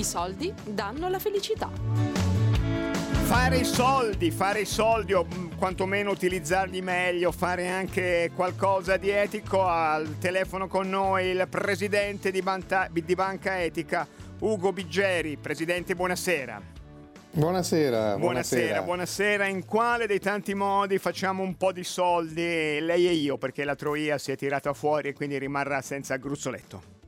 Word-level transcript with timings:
I 0.00 0.04
soldi 0.04 0.50
danno 0.64 1.10
la 1.10 1.18
felicità. 1.18 1.70
Fare 3.24 3.58
i 3.58 3.64
soldi, 3.66 4.30
fare 4.30 4.60
i 4.62 4.64
soldi 4.64 5.12
o 5.12 5.26
mm, 5.26 5.58
quantomeno 5.58 6.10
utilizzarli 6.10 6.80
meglio, 6.80 7.30
fare 7.32 7.68
anche 7.68 8.30
qualcosa 8.34 8.96
di 8.96 9.10
etico. 9.10 9.62
Al 9.62 10.16
telefono 10.18 10.68
con 10.68 10.88
noi 10.88 11.26
il 11.26 11.46
presidente 11.50 12.30
di, 12.30 12.40
Banta- 12.40 12.88
di 12.90 13.14
Banca 13.14 13.60
Etica, 13.62 14.08
Ugo 14.38 14.72
Biggeri. 14.72 15.36
Presidente, 15.36 15.94
buonasera. 15.94 16.62
Buonasera, 17.32 18.16
buonasera, 18.16 18.80
buonasera. 18.80 19.46
In 19.48 19.66
quale 19.66 20.06
dei 20.06 20.18
tanti 20.18 20.54
modi 20.54 20.96
facciamo 20.96 21.42
un 21.42 21.58
po' 21.58 21.72
di 21.72 21.84
soldi, 21.84 22.80
lei 22.80 23.06
e 23.06 23.12
io, 23.12 23.36
perché 23.36 23.64
la 23.64 23.74
Troia 23.74 24.16
si 24.16 24.32
è 24.32 24.36
tirata 24.36 24.72
fuori 24.72 25.10
e 25.10 25.12
quindi 25.12 25.36
rimarrà 25.36 25.82
senza 25.82 26.16
gruzzoletto? 26.16 26.99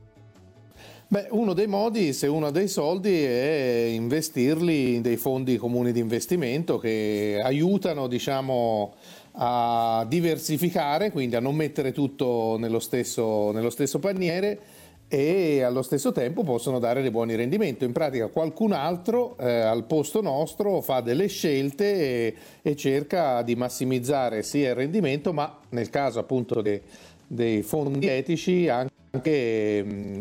Beh, 1.13 1.27
uno 1.29 1.53
dei 1.53 1.67
modi, 1.67 2.11
se 2.11 2.25
uno 2.25 2.47
ha 2.47 2.49
dei 2.49 2.67
soldi, 2.67 3.21
è 3.23 3.85
investirli 3.91 4.95
in 4.95 5.03
dei 5.03 5.15
fondi 5.15 5.57
comuni 5.57 5.91
di 5.91 5.99
investimento 5.99 6.79
che 6.79 7.39
aiutano, 7.39 8.07
diciamo, 8.07 8.95
a 9.33 10.07
diversificare, 10.09 11.11
quindi 11.11 11.35
a 11.35 11.39
non 11.39 11.55
mettere 11.55 11.91
tutto 11.91 12.55
nello 12.57 12.79
stesso, 12.79 13.51
nello 13.51 13.69
stesso 13.69 13.99
paniere 13.99 14.59
e 15.07 15.61
allo 15.61 15.83
stesso 15.83 16.11
tempo 16.11 16.41
possono 16.41 16.79
dare 16.79 17.03
dei 17.03 17.11
buoni 17.11 17.35
rendimenti. 17.35 17.85
In 17.85 17.91
pratica 17.91 18.25
qualcun 18.29 18.71
altro 18.71 19.37
eh, 19.37 19.47
al 19.47 19.83
posto 19.83 20.19
nostro 20.19 20.81
fa 20.81 21.01
delle 21.01 21.27
scelte 21.27 21.93
e, 21.93 22.35
e, 22.63 22.75
cerca 22.75 23.43
di 23.43 23.55
massimizzare 23.55 24.41
sia 24.41 24.69
il 24.69 24.75
rendimento, 24.75 25.31
ma 25.31 25.59
nel 25.69 25.91
caso 25.91 26.17
appunto 26.17 26.59
de, 26.63 26.81
dei 27.27 27.61
fondi 27.61 28.07
etici 28.07 28.67
anche 28.67 28.93
anche 29.15 29.29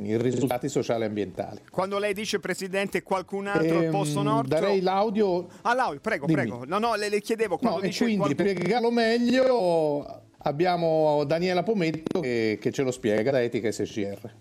i 0.04 0.18
risultati 0.18 0.68
sociali 0.68 1.04
e 1.04 1.06
ambientali. 1.06 1.60
Quando 1.70 1.98
lei 1.98 2.12
dice 2.12 2.40
Presidente 2.40 3.02
qualcun 3.02 3.46
altro 3.46 3.78
al 3.78 3.84
ehm, 3.84 3.90
posto 3.90 4.20
nostro... 4.20 4.48
Darei 4.48 4.82
l'audio... 4.82 5.48
Ah, 5.62 5.72
l'audio, 5.72 6.00
prego, 6.00 6.26
Dimmi. 6.26 6.40
prego. 6.42 6.64
No, 6.66 6.78
no, 6.78 6.94
le, 6.96 7.08
le 7.08 7.22
chiedevo 7.22 7.56
quando 7.56 7.78
no, 7.78 7.86
dice... 7.86 8.04
quindi 8.04 8.22
qualcun... 8.22 8.44
per 8.44 8.54
spiegarlo 8.54 8.90
meglio 8.90 10.22
abbiamo 10.36 11.24
Daniela 11.24 11.62
Pometto 11.62 12.20
che, 12.20 12.58
che 12.60 12.70
ce 12.70 12.82
lo 12.82 12.90
spiega 12.90 13.30
da 13.30 13.40
Etica 13.40 13.72
SCR. 13.72 14.34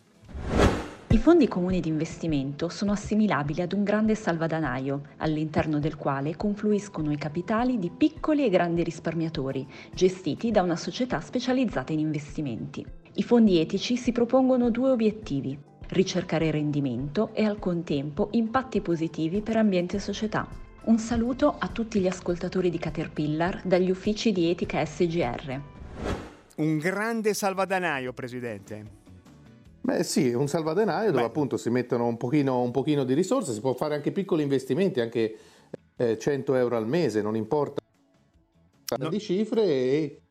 I 1.07 1.17
fondi 1.17 1.47
comuni 1.47 1.79
di 1.79 1.88
investimento 1.88 2.67
sono 2.67 2.91
assimilabili 2.91 3.61
ad 3.61 3.72
un 3.72 3.83
grande 3.83 4.16
salvadanaio, 4.16 5.02
all'interno 5.17 5.79
del 5.79 5.95
quale 5.95 6.35
confluiscono 6.35 7.11
i 7.13 7.17
capitali 7.17 7.79
di 7.79 7.89
piccoli 7.89 8.45
e 8.45 8.49
grandi 8.49 8.83
risparmiatori, 8.83 9.66
gestiti 9.94 10.52
da 10.52 10.61
una 10.61 10.75
società 10.75 11.22
specializzata 11.22 11.94
in 11.94 11.99
investimenti. 11.99 12.99
I 13.13 13.23
fondi 13.23 13.59
etici 13.59 13.97
si 13.97 14.13
propongono 14.13 14.69
due 14.69 14.89
obiettivi, 14.89 15.57
ricercare 15.89 16.49
rendimento 16.49 17.31
e 17.33 17.43
al 17.43 17.59
contempo 17.59 18.29
impatti 18.31 18.79
positivi 18.79 19.41
per 19.41 19.57
ambiente 19.57 19.97
e 19.97 19.99
società. 19.99 20.47
Un 20.85 20.97
saluto 20.97 21.53
a 21.59 21.67
tutti 21.67 21.99
gli 21.99 22.07
ascoltatori 22.07 22.69
di 22.69 22.77
Caterpillar 22.77 23.63
dagli 23.65 23.89
uffici 23.89 24.31
di 24.31 24.49
etica 24.49 24.85
SGR. 24.85 25.61
Un 26.55 26.77
grande 26.77 27.33
salvadanaio, 27.33 28.13
Presidente. 28.13 28.99
Beh 29.81 30.03
sì, 30.03 30.31
un 30.31 30.47
salvadanaio 30.47 31.07
Beh. 31.07 31.15
dove 31.15 31.25
appunto 31.25 31.57
si 31.57 31.69
mettono 31.69 32.07
un 32.07 32.15
pochino, 32.15 32.61
un 32.61 32.71
pochino, 32.71 33.03
di 33.03 33.13
risorse, 33.13 33.51
si 33.51 33.59
può 33.59 33.73
fare 33.73 33.93
anche 33.93 34.13
piccoli 34.13 34.41
investimenti, 34.41 35.01
anche 35.01 35.35
eh, 35.97 36.17
100 36.17 36.55
euro 36.55 36.77
al 36.77 36.87
mese, 36.87 37.21
non 37.21 37.35
importa 37.35 37.81
no. 38.97 39.09
di 39.09 39.19
cifre 39.19 39.63
e 39.65 40.21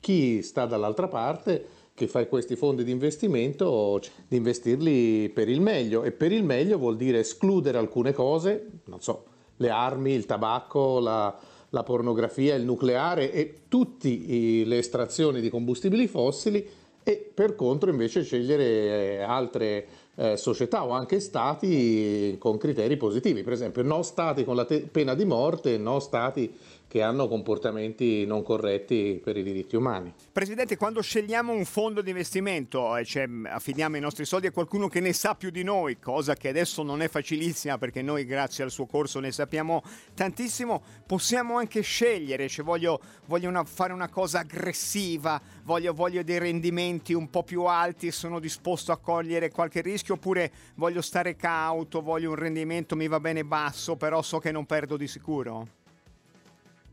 chi 0.00 0.40
sta 0.40 0.64
dall'altra 0.64 1.06
parte 1.06 1.79
che 2.00 2.06
fa 2.06 2.24
questi 2.26 2.56
fondi 2.56 2.82
di 2.82 2.90
investimento 2.90 4.00
di 4.26 4.38
investirli 4.38 5.28
per 5.28 5.50
il 5.50 5.60
meglio. 5.60 6.02
E 6.02 6.12
per 6.12 6.32
il 6.32 6.42
meglio 6.42 6.78
vuol 6.78 6.96
dire 6.96 7.18
escludere 7.18 7.76
alcune 7.76 8.14
cose, 8.14 8.68
non 8.86 9.02
so, 9.02 9.24
le 9.56 9.68
armi, 9.68 10.12
il 10.12 10.24
tabacco, 10.24 10.98
la, 10.98 11.38
la 11.68 11.82
pornografia, 11.82 12.54
il 12.54 12.64
nucleare 12.64 13.30
e 13.30 13.64
tutte 13.68 14.08
le 14.08 14.78
estrazioni 14.78 15.42
di 15.42 15.50
combustibili 15.50 16.06
fossili 16.06 16.66
e 17.02 17.30
per 17.34 17.54
contro 17.54 17.90
invece 17.90 18.22
scegliere 18.22 18.64
eh, 18.64 19.20
altre 19.20 19.86
eh, 20.14 20.36
società 20.38 20.84
o 20.84 20.90
anche 20.90 21.20
stati 21.20 22.36
con 22.38 22.56
criteri 22.56 22.96
positivi, 22.96 23.42
per 23.42 23.52
esempio 23.52 23.82
no 23.82 24.02
stati 24.02 24.44
con 24.44 24.56
la 24.56 24.64
te- 24.64 24.88
pena 24.90 25.14
di 25.14 25.26
morte, 25.26 25.76
no 25.76 25.98
stati 25.98 26.50
che 26.90 27.02
hanno 27.02 27.28
comportamenti 27.28 28.26
non 28.26 28.42
corretti 28.42 29.20
per 29.22 29.36
i 29.36 29.44
diritti 29.44 29.76
umani. 29.76 30.12
Presidente, 30.32 30.76
quando 30.76 31.00
scegliamo 31.00 31.52
un 31.52 31.64
fondo 31.64 32.02
di 32.02 32.10
investimento 32.10 32.96
e 32.96 33.04
cioè, 33.04 33.28
affidiamo 33.44 33.96
i 33.96 34.00
nostri 34.00 34.24
soldi 34.24 34.48
a 34.48 34.50
qualcuno 34.50 34.88
che 34.88 34.98
ne 34.98 35.12
sa 35.12 35.36
più 35.36 35.50
di 35.50 35.62
noi, 35.62 36.00
cosa 36.00 36.34
che 36.34 36.48
adesso 36.48 36.82
non 36.82 37.00
è 37.00 37.06
facilissima 37.06 37.78
perché 37.78 38.02
noi 38.02 38.24
grazie 38.24 38.64
al 38.64 38.72
suo 38.72 38.86
corso 38.86 39.20
ne 39.20 39.30
sappiamo 39.30 39.84
tantissimo, 40.14 40.82
possiamo 41.06 41.58
anche 41.58 41.80
scegliere, 41.80 42.48
cioè, 42.48 42.64
voglio, 42.64 43.00
voglio 43.26 43.48
una, 43.48 43.62
fare 43.62 43.92
una 43.92 44.08
cosa 44.08 44.40
aggressiva, 44.40 45.40
voglio, 45.62 45.94
voglio 45.94 46.24
dei 46.24 46.38
rendimenti 46.38 47.12
un 47.12 47.30
po' 47.30 47.44
più 47.44 47.66
alti 47.66 48.08
e 48.08 48.10
sono 48.10 48.40
disposto 48.40 48.90
a 48.90 48.96
cogliere 48.96 49.52
qualche 49.52 49.80
rischio 49.80 50.14
oppure 50.14 50.50
voglio 50.74 51.02
stare 51.02 51.36
cauto, 51.36 52.02
voglio 52.02 52.30
un 52.30 52.36
rendimento 52.36 52.96
mi 52.96 53.06
va 53.06 53.20
bene 53.20 53.44
basso, 53.44 53.94
però 53.94 54.22
so 54.22 54.40
che 54.40 54.50
non 54.50 54.66
perdo 54.66 54.96
di 54.96 55.06
sicuro? 55.06 55.78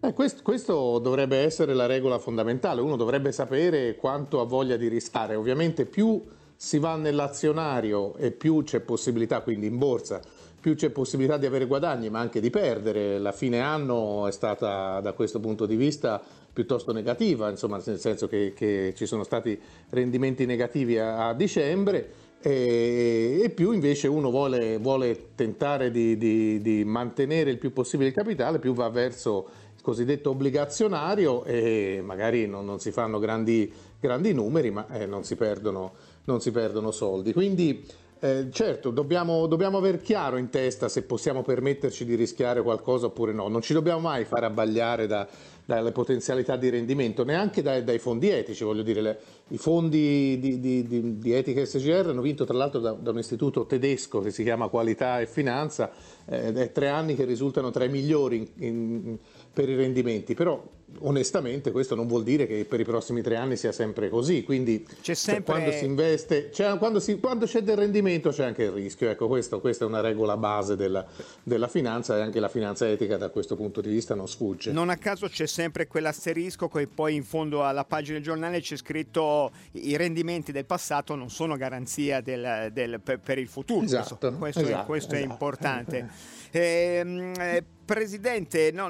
Eh, 0.07 0.13
questo, 0.13 0.41
questo, 0.41 1.00
dovrebbe 1.00 1.40
essere 1.40 1.73
la 1.73 1.85
regola 1.85 2.18
fondamentale, 2.18 2.79
uno 2.79 2.95
dovrebbe 2.95 3.34
sapere 3.34 3.97
quanto 3.97 4.40
ha 4.40 4.45
voglia 4.45 4.78
di 4.78 4.88
rischiare, 4.88 5.35
ovviamente 5.35 5.85
più 5.85 6.23
si 6.56 6.79
va 6.79 6.95
nell'azionario 6.95 8.16
e 8.16 8.31
più 8.31 8.63
c'è 8.63 8.79
possibilità, 8.79 9.41
quindi 9.41 9.68
in 9.68 9.78
borsa, 9.78 10.22
più 10.62 10.75
c'è 10.75 10.91
possibilità 10.91 11.35
di 11.35 11.45
avere 11.45 11.66
guadagni 11.66 12.09
ma 12.09 12.19
anche 12.19 12.40
di 12.40 12.50
perdere, 12.50 13.19
la 13.19 13.34
fine 13.34 13.59
anno 13.59 14.28
è 14.28 14.31
stata 14.31 15.01
da 15.01 15.12
questo 15.12 15.41
punto 15.41 15.66
di 15.66 15.75
vista 15.75 16.24
piuttosto 16.53 16.94
negativa, 16.94 17.50
insomma 17.50 17.81
nel 17.85 18.00
senso 18.00 18.29
che, 18.29 18.53
che 18.56 18.94
ci 18.95 19.06
sono 19.06 19.24
stati 19.24 19.59
rendimenti 19.89 20.45
negativi 20.45 20.97
a, 20.97 21.28
a 21.28 21.34
dicembre 21.34 22.28
e, 22.39 23.41
e, 23.44 23.50
più 23.50 23.72
invece 23.72 24.07
uno 24.07 24.29
vuole, 24.29 24.78
vuole 24.78 25.31
tentare 25.35 25.89
di, 25.91 26.18
di, 26.18 26.62
di 26.62 26.85
mantenere 26.85 27.50
il 27.50 27.57
più 27.57 27.74
possibile 27.74 28.09
il 28.09 28.16
capitale, 28.16 28.59
più 28.59 28.74
va 28.74 28.89
verso 28.89 29.66
cosiddetto 29.88 30.31
obbligazionario 30.31 31.46
e 31.46 32.02
magari 32.03 32.46
non, 32.46 32.66
non 32.66 32.81
si 32.81 32.92
fanno 32.92 33.20
grandi, 33.20 33.72
grandi 34.02 34.34
numeri 34.34 34.70
ma 34.70 34.86
eh, 34.90 35.06
non, 35.06 35.24
si 35.24 35.38
perdono, 35.38 35.94
non, 36.25 36.42
si 36.42 36.52
perdono, 36.52 36.92
soldi. 36.92 37.31
Quindi 37.31 37.86
eh, 38.20 38.48
certo 38.52 38.90
dobbiamo, 38.90 39.48
dobbiamo 39.48 39.78
aver 39.78 40.02
chiaro 40.02 40.36
in 40.36 40.50
testa 40.50 40.90
se 40.90 41.03
possiamo 41.03 41.42
permetterci 41.42 42.03
di 42.03 42.16
rischiare 42.16 42.62
qualcosa 42.62 43.06
oppure 43.06 43.31
no, 43.31 43.48
non 43.48 43.62
ci 43.62 43.72
dobbiamo 43.72 44.02
mai 44.02 44.25
fare 44.25 44.46
abbagliare 44.46 45.08
da, 45.08 45.25
dalle 45.68 45.92
potenzialità 45.92 46.56
di 46.56 46.69
rendimento, 46.69 47.25
neanche 47.25 47.62
dai, 47.62 47.84
dai 47.84 48.00
fondi 48.00 48.30
etici, 48.30 48.64
voglio 48.64 48.84
dire, 48.84 49.02
le, 49.02 49.19
i 49.50 49.58
fondi 49.58 50.38
di, 50.40 50.62
di, 50.62 50.88
di, 50.88 51.19
di, 51.19 51.34
etica 51.34 51.66
SGR 51.66 52.08
hanno 52.08 52.22
vinto 52.22 52.46
tra 52.46 52.56
l'altro 52.56 52.80
da, 52.80 52.94
da, 52.94 53.12
un 53.12 53.19
istituto 53.19 53.66
tedesco 53.66 54.22
che 54.22 54.31
si 54.31 54.44
chiama 54.44 54.69
Qualità 54.69 55.19
e 55.19 55.28
Finanza, 55.28 55.92
eh, 56.25 56.54
è 56.54 56.72
tre 56.72 56.88
anni 56.88 57.16
che 57.16 57.25
risultano 57.25 57.69
tra 57.69 57.84
i 57.84 57.90
migliori 57.90 58.50
in, 58.59 58.66
in, 58.66 59.18
per 59.57 59.69
i 59.69 59.75
rendimenti, 59.75 60.35
però 60.35 60.63
onestamente 61.00 61.72
questo 61.72 61.96
non 61.96 62.08
vuol 62.08 62.24
dire 62.24 62.48
che 62.48 62.66
per 62.66 62.80
i 62.80 62.84
prossimi 62.84 63.22
tre 63.22 63.36
anni 63.36 63.58
sia 63.58 63.72
sempre 63.72 64.09
così, 64.09 64.44
quindi 64.44 64.86
c'è 65.02 65.14
sempre... 65.14 65.44
quando 65.44 65.72
si 65.72 65.86
investe, 65.86 66.50
cioè, 66.52 66.78
quando, 66.78 67.00
si, 67.00 67.20
quando, 67.20 67.46
c'è 67.46 67.62
del 67.62 67.75
rendimento 67.75 68.30
c'è 68.30 68.46
anche 68.46 68.64
il 68.64 68.72
rischio, 68.72 69.09
ecco 69.09 69.28
questo, 69.28 69.59
questa 69.59 69.84
è 69.84 69.88
una 69.88 70.00
regola 70.00 70.38
base 70.38 70.75
della, 70.75 71.06
della, 71.44 71.68
finanza 71.68 72.18
e 72.18 72.22
anche 72.22 72.40
la 72.40 72.48
finanza 72.48 72.88
etica 72.88 73.18
da 73.18 73.30
questo 73.30 73.56
punto 73.56 73.81
di 73.81 73.90
vista 73.90 74.16
non 74.16 74.28
sfugge. 74.28 74.72
Non 74.72 74.90
a 74.90 74.98
caso 74.98 75.28
c'è 75.28 75.46
sempre 75.46 75.88
quell'asterisco 75.88 76.68
che 76.70 76.88
poi 76.88 77.16
in 77.16 77.24
fondo 77.24 77.66
alla 77.66 77.84
pagina 77.84 78.16
del 78.16 78.24
giornale 78.24 78.62
c'è 78.62 78.78
scritto 78.78 79.52
i 79.74 79.98
rendimenti 79.98 80.52
del 80.52 80.66
passato 80.66 81.16
non 81.16 81.30
sono 81.30 81.58
garanzia 81.58 82.22
del, 82.22 82.69
del, 82.72 83.02
per, 83.02 83.19
per, 83.19 83.38
il 83.38 83.48
futuro, 83.48 83.84
esatto, 83.84 84.34
questo, 84.34 84.62
esatto, 84.62 84.86
questo 84.86 85.13
esatto. 85.13 85.30
è 85.30 85.31
importante. 85.31 86.36
Ehm, 86.50 87.34
eh, 87.38 87.62
Presidente, 87.86 88.72
no, 88.72 88.89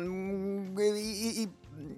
i, 0.79 1.41
i, 1.41 1.49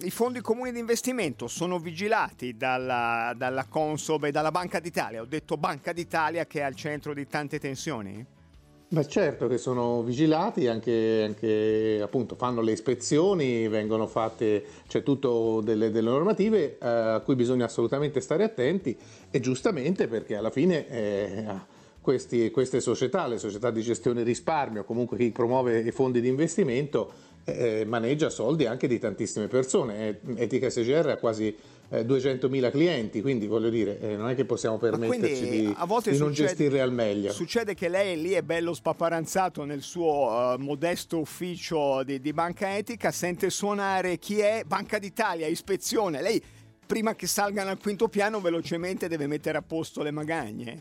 i, 0.02 0.10
fondi 0.10 0.42
comuni 0.42 0.72
di 0.72 0.80
investimento 0.80 1.48
sono 1.48 1.80
vigilati 1.80 2.56
dalla, 2.58 3.34
dalla 3.36 3.66
Consob 3.66 4.26
e 4.26 4.32
dalla 4.32 4.52
Banca 4.52 4.80
d'Italia. 4.80 5.22
Ho 5.22 5.26
detto 5.26 5.58
Banca 5.58 5.94
d'Italia 5.94 6.46
che 6.46 6.60
è 6.60 6.64
al 6.64 6.76
centro 6.76 7.14
di 7.14 7.28
tante 7.28 7.60
tensioni? 7.60 8.26
Beh 8.92 9.08
certo 9.08 9.48
che 9.48 9.60
sono 9.60 10.02
vigilati, 10.02 10.66
anche, 10.66 11.24
anche 11.24 12.00
appunto 12.02 12.36
fanno 12.36 12.62
le 12.62 12.72
ispezioni, 12.72 13.68
vengono 13.68 14.08
fatte, 14.08 14.66
c'è 14.88 15.04
tutto 15.04 15.62
delle, 15.62 15.92
delle 15.92 16.10
normative 16.10 16.80
eh, 16.80 16.88
a 16.88 17.20
cui 17.20 17.36
bisogna 17.36 17.66
assolutamente 17.66 18.20
stare 18.20 18.44
attenti 18.44 18.98
e 19.30 19.40
giustamente 19.40 20.08
perché 20.08 20.36
alla 20.36 20.50
fine 20.50 20.88
eh, 20.90 21.46
questi, 22.02 22.50
queste 22.50 22.80
società, 22.82 23.28
le 23.28 23.38
società 23.38 23.70
di 23.70 23.82
gestione 23.82 24.24
risparmio, 24.24 24.84
comunque 24.84 25.18
chi 25.18 25.30
promuove 25.32 25.82
i 25.82 25.92
fondi 25.92 26.20
di 26.20 26.28
investimento, 26.28 27.12
eh, 27.56 27.86
maneggia 27.86 28.30
soldi 28.30 28.66
anche 28.66 28.88
di 28.88 29.00
tantissime 29.00 29.48
persone. 29.48 30.20
Etica 30.36 30.70
SGR 30.70 31.10
ha 31.10 31.18
quasi 31.18 31.56
eh, 31.90 32.06
200.000 32.06 32.72
clienti, 32.72 33.22
quindi 33.22 33.48
voglio 33.48 33.70
dire, 33.70 34.00
eh, 34.00 34.16
non 34.16 34.30
è 34.30 34.36
che 34.36 34.46
possiamo 34.46 34.78
permetterci 34.78 35.50
di, 35.50 35.60
di 35.68 35.76
succede, 35.76 36.18
non 36.18 36.32
gestirle 36.32 36.82
al 36.82 36.94
meglio. 36.94 37.32
Succede 37.32 37.74
che 37.74 37.90
lei 37.90 38.20
lì 38.22 38.32
è 38.32 38.42
bello 38.42 38.74
spaparanzato 38.74 39.64
nel 39.64 39.82
suo 39.82 40.28
uh, 40.28 40.62
modesto 40.62 41.20
ufficio 41.20 42.04
di, 42.04 42.20
di 42.20 42.34
banca 42.34 42.78
etica, 42.78 43.12
sente 43.12 43.50
suonare 43.50 44.18
chi 44.18 44.40
è 44.40 44.64
Banca 44.66 45.00
d'Italia, 45.00 45.48
ispezione, 45.48 46.22
lei 46.22 46.42
prima 46.86 47.14
che 47.14 47.28
salgano 47.28 47.70
al 47.70 47.80
quinto 47.80 48.08
piano 48.08 48.42
velocemente 48.42 49.08
deve 49.08 49.28
mettere 49.28 49.58
a 49.58 49.62
posto 49.62 50.02
le 50.02 50.12
magagne. 50.12 50.78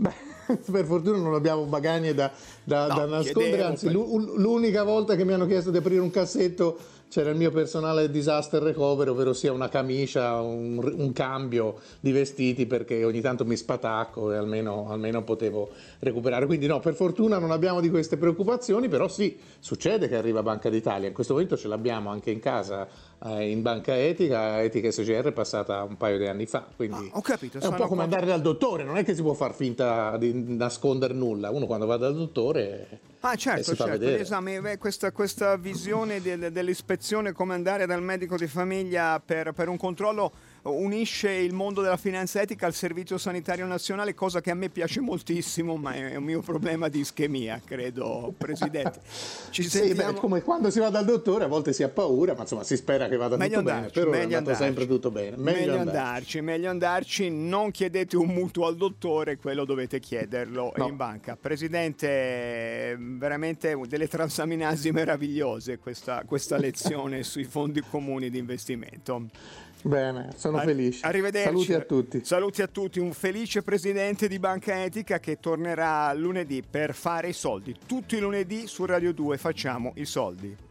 Beh, 0.00 0.56
per 0.72 0.84
fortuna 0.86 1.18
non 1.18 1.34
abbiamo 1.34 1.64
magagne 1.64 2.14
da, 2.14 2.32
da, 2.64 2.86
no, 2.86 2.94
da 2.94 3.04
nascondere, 3.06 3.62
anzi 3.62 3.90
l'unica 3.90 4.82
volta 4.82 5.14
che 5.14 5.24
mi 5.24 5.34
hanno 5.34 5.46
chiesto 5.46 5.70
di 5.70 5.76
aprire 5.76 6.00
un 6.00 6.10
cassetto 6.10 6.78
c'era 7.10 7.30
il 7.30 7.36
mio 7.36 7.50
personale 7.50 8.08
disaster 8.08 8.62
recovery, 8.62 9.10
ovvero 9.10 9.32
sia 9.32 9.52
una 9.52 9.68
camicia, 9.68 10.40
un, 10.40 10.78
un, 10.78 11.12
cambio 11.12 11.80
di 11.98 12.12
vestiti 12.12 12.66
perché 12.66 13.04
ogni 13.04 13.20
tanto 13.20 13.44
mi 13.44 13.56
spatacco 13.56 14.32
e 14.32 14.36
almeno, 14.36 14.88
almeno, 14.88 15.24
potevo 15.24 15.70
recuperare. 15.98 16.46
Quindi 16.46 16.68
no, 16.68 16.78
per 16.78 16.94
fortuna 16.94 17.38
non 17.38 17.50
abbiamo 17.50 17.80
di 17.80 17.90
queste 17.90 18.16
preoccupazioni, 18.16 18.88
però 18.88 19.08
sì, 19.08 19.36
succede 19.58 20.08
che 20.08 20.14
arriva 20.14 20.42
Banca 20.42 20.70
d'Italia, 20.70 21.08
in 21.08 21.14
questo 21.14 21.32
momento 21.32 21.56
ce 21.56 21.66
l'abbiamo 21.66 22.10
anche 22.10 22.30
in 22.30 22.38
casa 22.38 22.86
eh, 23.24 23.50
in 23.50 23.62
banca 23.62 23.98
etica, 23.98 24.62
etica 24.62 24.90
SGR 24.90 25.26
è 25.26 25.32
passata 25.32 25.82
un 25.82 25.96
paio 25.96 26.16
di 26.16 26.26
anni 26.26 26.46
fa, 26.46 26.64
quindi 26.74 27.10
ah, 27.12 27.18
ho 27.18 27.20
capito, 27.20 27.58
è 27.58 27.66
un 27.66 27.74
po' 27.74 27.86
come 27.86 28.02
andare 28.02 28.26
dal 28.26 28.40
dottore, 28.40 28.84
non 28.84 28.96
è 28.96 29.04
che 29.04 29.14
si 29.14 29.22
può 29.22 29.34
far 29.34 29.52
finta 29.52 30.16
di 30.16 30.32
nascondere 30.56 31.12
nulla, 31.12 31.50
uno 31.50 31.66
quando 31.66 31.86
va 31.86 31.96
dal 31.96 32.14
dottore... 32.14 33.08
Ah 33.22 33.36
certo, 33.36 33.76
certo, 33.76 34.02
l'esame, 34.02 34.60
beh, 34.62 34.78
questa, 34.78 35.12
questa, 35.12 35.56
visione 35.56 36.22
del, 36.22 36.50
dell'ispezione 36.50 37.32
come 37.32 37.52
andare 37.52 37.84
dal 37.84 38.02
medico 38.02 38.36
di 38.36 38.46
famiglia 38.46 39.20
per, 39.20 39.52
per 39.52 39.68
un 39.68 39.76
controllo 39.76 40.32
unisce 40.62 41.30
il 41.30 41.54
mondo 41.54 41.80
della 41.80 41.96
finanza 41.96 42.40
etica 42.40 42.66
al 42.66 42.74
servizio 42.74 43.16
sanitario 43.18 43.66
nazionale, 43.66 44.14
cosa 44.14 44.40
che 44.40 44.50
a 44.50 44.54
me 44.54 44.68
piace 44.68 45.00
moltissimo, 45.00 45.76
ma 45.76 45.94
è 45.94 46.16
un 46.16 46.24
mio 46.24 46.40
problema 46.40 46.88
di 46.88 47.00
ischemia, 47.00 47.62
credo, 47.64 48.34
Presidente. 48.36 49.00
Ci 49.50 49.62
sì, 49.62 49.94
beh, 49.94 50.14
come 50.14 50.42
quando 50.42 50.70
si 50.70 50.78
va 50.78 50.90
dal 50.90 51.04
dottore 51.04 51.44
a 51.44 51.46
volte 51.46 51.72
si 51.72 51.82
ha 51.82 51.88
paura, 51.88 52.34
ma 52.34 52.42
insomma 52.42 52.62
si 52.62 52.76
spera 52.76 53.08
che 53.08 53.16
vada 53.16 53.36
meglio 53.36 53.58
tutto 53.58 53.70
andarci, 53.70 53.98
bene, 53.98 54.06
però 54.06 54.18
meglio 54.18 54.34
è 54.34 54.38
andato 54.38 54.56
sempre 54.56 54.86
tutto 54.86 55.10
bene. 55.10 55.36
Meglio, 55.36 55.58
meglio 55.58 55.78
andarci. 55.78 55.98
andarci. 55.98 56.40
meglio 56.40 56.70
andarci, 56.70 57.30
non 57.30 57.70
chiedete 57.70 58.16
un 58.16 58.28
mutuo 58.28 58.66
al 58.66 58.76
dottore, 58.76 59.36
quello 59.38 59.64
dovete 59.64 59.98
chiederlo 60.00 60.72
no. 60.76 60.86
in 60.86 60.96
banca. 60.96 61.36
Presidente, 61.40 62.96
veramente 62.98 63.78
delle 63.88 64.08
transaminasi 64.08 64.90
meravigliose 64.90 65.78
questa, 65.78 66.24
questa 66.26 66.56
lezione 66.56 67.22
sui 67.24 67.44
fondi 67.44 67.80
comuni 67.80 68.30
di 68.30 68.38
investimento. 68.38 69.28
Bene, 69.82 70.28
sono 70.50 70.58
Ar- 70.58 70.66
felice. 70.66 71.06
Arrivederci. 71.06 71.48
Saluti 71.48 71.72
a 71.72 71.80
tutti. 71.80 72.24
Saluti 72.24 72.62
a 72.62 72.66
tutti. 72.66 72.98
Un 72.98 73.12
felice 73.12 73.62
presidente 73.62 74.28
di 74.28 74.38
Banca 74.38 74.82
Etica 74.82 75.18
che 75.20 75.38
tornerà 75.38 76.12
lunedì 76.12 76.62
per 76.68 76.94
fare 76.94 77.28
i 77.28 77.32
soldi. 77.32 77.74
Tutti 77.86 78.16
i 78.16 78.20
lunedì 78.20 78.66
su 78.66 78.84
Radio 78.84 79.12
2 79.12 79.38
facciamo 79.38 79.92
i 79.96 80.04
soldi. 80.04 80.68